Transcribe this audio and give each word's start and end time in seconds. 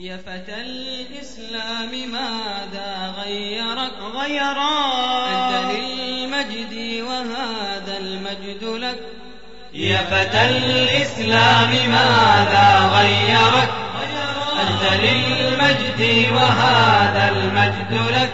يا 0.00 0.16
فتى 0.16 0.60
الإسلام 0.60 1.90
ماذا 1.90 3.14
غيرك 3.18 3.92
غيرك 4.14 4.56
أنت 5.28 5.72
للمجد 5.72 7.02
وهذا 7.02 7.98
المجد 7.98 8.64
لك. 8.64 8.98
يا 9.74 9.98
فتى 9.98 10.44
الإسلام 10.44 11.70
ماذا 11.70 12.90
غيرك 12.94 13.70
أنت 14.62 15.02
للمجد 15.02 16.32
وهذا 16.32 17.28
المجد 17.28 18.00
لك. 18.12 18.30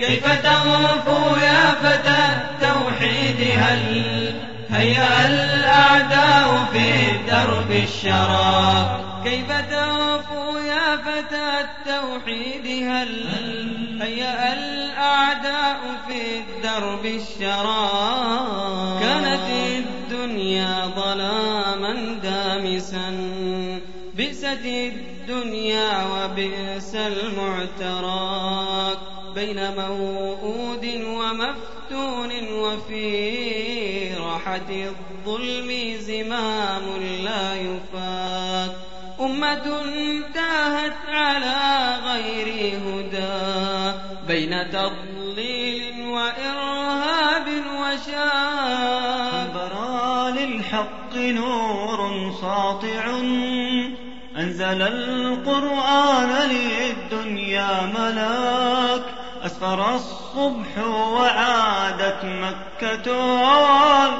كيف 0.00 0.42
تغفو 0.42 1.36
يا 1.36 1.74
فتى 1.82 2.18
التوحيد 2.36 3.58
هل 3.58 4.34
هيا 4.70 5.26
الأعداء 5.26 6.66
في 6.72 7.18
درب 7.30 7.70
الشراب 7.70 9.07
كيف 9.24 9.52
تغفو 9.70 10.58
يا 10.58 10.96
فتى 10.96 11.60
التوحيد؟ 11.60 12.66
هل 12.88 13.28
هيا 14.02 14.52
الأعداء 14.52 15.80
في 16.08 16.42
درب 16.62 17.06
الشراب 17.06 19.00
كانت 19.00 19.50
الدنيا 19.50 20.86
ظلاما 20.96 22.18
دامسا. 22.22 23.08
بئست 24.18 24.64
الدنيا 24.64 26.04
وبئس 26.04 26.94
المعتراك 26.94 28.98
بين 29.34 29.74
موؤود 29.76 30.84
ومفتون 31.06 32.30
وفي 32.52 34.14
راحة 34.14 34.68
الظلم 34.70 35.96
زمام 35.98 36.82
لا 37.24 37.54
يفاك 37.54 38.76
أمة 39.28 39.82
تاهت 40.34 40.96
على 41.08 41.94
غير 42.06 42.78
هدى. 42.78 43.98
بين 44.28 44.70
تضليل 44.70 46.08
وإرهاب 46.08 47.46
وشاك 47.80 49.46
برا 49.54 50.30
للحق 50.30 51.14
نور 51.14 52.32
ساطع. 52.40 53.04
أنزل 54.38 54.82
القرآن 54.82 56.50
للدنيا 56.50 57.92
ملاك. 57.98 59.02
أسفر 59.46 59.94
الصبح 59.94 60.78
وعادت 60.88 62.24
مكة. 62.24 63.08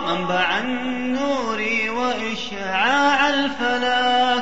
منبع 0.07 0.59
النور 0.59 1.65
وإشعاع 1.89 3.29
الفلاك. 3.29 4.38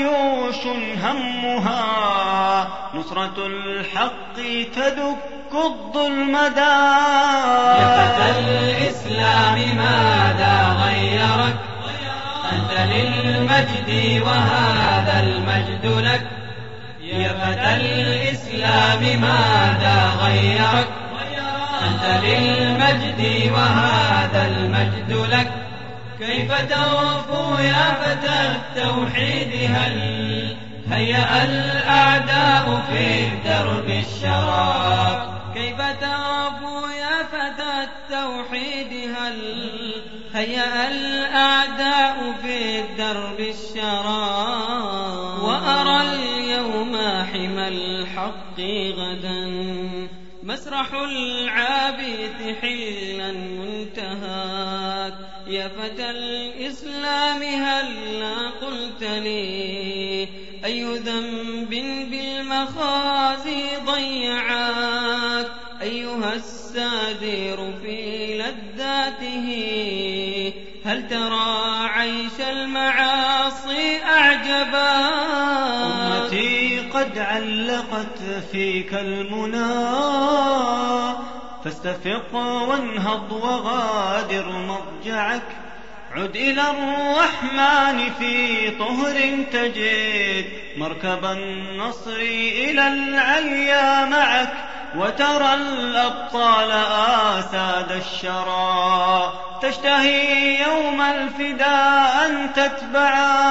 جيوش 0.00 0.66
همها 1.02 2.68
نصرة 2.94 3.46
الحق 3.46 4.36
تدك 4.74 5.54
الظلم 5.54 6.34
يا 6.34 7.86
فتى 7.96 8.28
الإسلام 8.38 9.76
ماذا 9.76 10.76
غيرك؟ 10.84 11.56
أنت 12.52 12.72
للمجد 12.92 14.22
وهذا 14.22 15.20
المجد 15.20 15.86
لك. 15.86 16.26
يا 17.02 17.28
فتى 17.28 17.76
الإسلام 17.76 19.20
ماذا 19.20 20.10
غيرك؟ 20.22 20.88
أنت 21.88 22.24
للمجد 22.24 23.52
وهذا 23.52 24.46
المجد 24.46 25.26
لك. 25.30 25.50
كيف 26.18 26.52
توفو 26.60 27.58
يا 27.58 27.94
فتى 28.02 28.49
التوحيد 28.80 29.70
هل 29.70 30.56
هيأ 30.90 31.44
الأعداء 31.44 32.82
في 32.90 33.28
درب 33.44 33.88
الشراب. 33.88 35.40
كيف 35.54 35.76
توفو 35.76 36.88
يا 36.88 37.22
فتى 37.32 37.72
التوحيد 37.82 38.92
هل 39.16 39.38
هيأ 40.34 40.88
الأعداء 40.88 42.34
في 42.42 42.82
درب 42.98 43.40
الشراب؟ 43.40 45.42
وأرى 45.42 46.00
اليوم 46.00 46.96
حمى 47.32 47.68
الحق 47.68 48.60
غدا. 48.96 49.46
مسرح 50.42 50.92
العابث 50.92 52.58
حلا 52.62 53.32
منتهاك 53.32 54.59
يا 55.50 55.68
فتى 55.68 56.10
الإسلام 56.10 57.42
هلا 57.42 58.50
قلت 58.50 59.02
لي؟ 59.02 60.28
أي 60.64 60.84
ذنب 60.84 61.70
بالمخازي 62.10 63.62
ضيعاك؟ 63.86 65.46
أيها 65.82 66.34
السادير 66.34 67.72
في 67.82 68.38
لذاته 68.38 69.48
هل 70.84 71.08
ترى 71.08 71.88
عيش 71.88 72.40
المعاصي 72.50 74.02
أعجبا 74.02 75.08
أمتي 76.22 76.80
قد 76.80 77.18
علقت 77.18 78.18
فيك 78.52 78.94
المنى 78.94 80.00
فاستفق 81.64 82.34
وانهض 82.34 83.32
وغادر 83.32 84.46
مضجعك 84.48 85.42
عد 86.16 86.36
إلى 86.36 86.62
الرحمن 86.62 88.10
في 88.18 88.70
طهر 88.70 89.44
تجد. 89.52 90.44
مركب 90.76 91.24
النصر 91.24 92.16
إلى 92.60 92.88
العليا 92.88 94.04
معك. 94.04 94.52
وترى 94.96 95.54
الأبطال 95.54 96.70
آساد 97.38 97.92
الشرى. 97.92 99.32
تشتهي 99.62 100.62
يوم 100.62 101.00
الفداء 101.00 102.26
أن 102.26 102.52
تتبعا. 102.52 103.50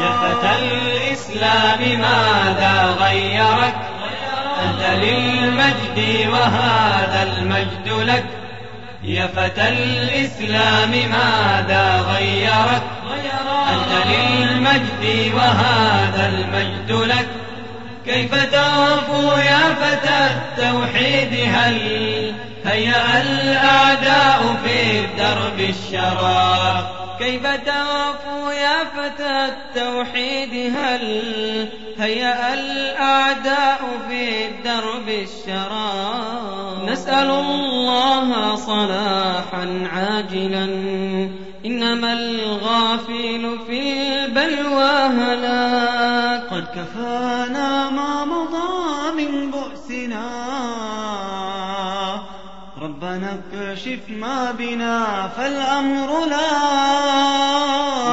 يا 0.00 0.10
فتى 0.22 0.54
الإسلام 0.62 2.00
ماذا 2.00 2.96
غيرك؟ 3.00 3.85
أنت 4.76 5.04
للمجد 5.04 6.28
وهذا 6.32 7.22
المجد 7.22 8.08
لك 8.08 8.24
يا 9.02 9.26
فتى 9.26 9.68
الإسلام 9.68 10.90
ماذا 10.90 12.00
غيرك؟ 12.00 12.82
أنت 13.68 14.06
للمجد 14.06 15.34
وهذا 15.34 16.32
المجد 16.32 16.92
لك 16.92 17.26
كيف 18.06 18.34
تغفو 18.34 19.38
يا 19.38 19.74
فتى 19.74 20.28
التوحيد 20.30 21.54
هل 21.54 22.32
هيأ 22.66 23.22
الأعداء 23.22 24.56
في 24.64 25.06
درب 25.18 25.60
الشراب 25.60 26.95
كيف 27.18 27.46
تغفو 27.46 28.50
يا 28.50 28.84
فتى 28.84 29.46
التوحيد؟ 29.46 30.76
هل 30.76 31.28
هيأ 31.98 32.54
الأعداء 32.54 33.80
في 34.08 34.48
درب 34.64 35.08
الشراب؟ 35.08 36.88
نسأل 36.88 37.30
الله 37.30 38.56
صلاحا 38.56 39.88
عاجلا. 39.92 40.64
إنما 41.66 42.12
الغافل 42.12 43.58
في 43.66 43.92
البلوى 43.92 44.92
هلاك. 44.92 46.46
قد 46.50 46.66
كفانا 46.74 47.90
ما 47.90 48.24
مضى 48.24 49.12
من 49.16 49.50
بؤسنا. 49.50 50.85
ربنا 53.02 53.38
اكشف 53.52 53.98
ما 54.08 54.52
بنا 54.52 55.28
فالأمر 55.36 56.26
لا. 56.26 56.36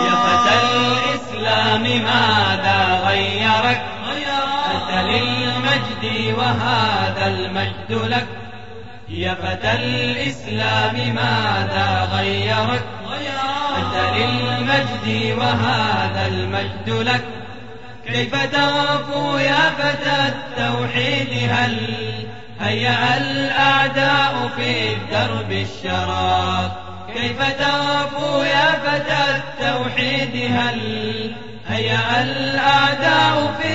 يا 0.05 0.16
فتى 0.16 0.55
الإسلام 0.63 1.81
ماذا 1.81 3.01
غيرك؟ 3.07 3.81
أنت 4.71 4.91
للمجد 5.09 6.35
وهذا 6.38 7.27
المجد 7.27 7.91
لك. 7.91 8.27
يا 9.09 9.33
فتى 9.33 9.71
الإسلام 9.71 11.15
ماذا 11.15 12.09
غيرك؟ 12.13 12.83
أنت 13.77 13.95
للمجد 14.15 15.38
وهذا 15.38 16.27
المجد 16.27 16.89
لك. 16.89 17.24
كيف 18.06 18.45
تغفو 18.45 19.38
يا 19.38 19.52
هيأ 22.73 23.17
الأعداء 23.17 24.49
في 24.55 24.95
درب 25.11 25.51
الشراب. 25.51 26.71
كيف 27.13 27.39
تغفو 27.59 28.43
يا 28.43 28.71
فتى 28.71 29.23
التوحيد 29.35 30.51
هل 30.51 30.79
هيأ 31.67 32.23
الأعداء 32.23 33.53
في 33.61 33.72